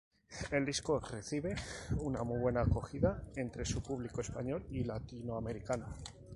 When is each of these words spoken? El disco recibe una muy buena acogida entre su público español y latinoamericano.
El 0.49 0.65
disco 0.65 0.99
recibe 0.99 1.55
una 1.97 2.23
muy 2.23 2.39
buena 2.39 2.61
acogida 2.61 3.21
entre 3.35 3.65
su 3.65 3.83
público 3.83 4.21
español 4.21 4.65
y 4.71 4.83
latinoamericano. 4.83 5.93